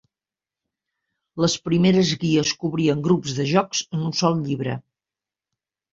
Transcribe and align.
Les 1.43 1.57
primeres 1.67 2.13
guies 2.23 2.55
cobrien 2.63 3.05
grups 3.11 3.37
de 3.41 3.47
jocs 3.53 3.85
en 3.99 4.11
un 4.11 4.19
sol 4.23 4.45
llibre. 4.47 4.79